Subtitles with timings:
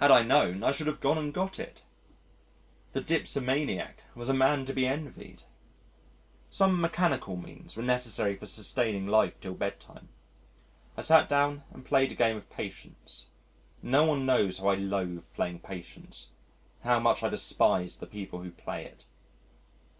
[0.00, 1.84] Had I known I should have gone and got it.
[2.94, 5.44] The dipsomaniac was a man to be envied.
[6.50, 10.08] Some mechanical means were necessary for sustaining life till bedtime.
[10.96, 13.26] I sat down and played a game of Patience
[13.80, 16.30] no one knows how I loathe playing Patience
[16.82, 19.04] and how much I despise the people who play it.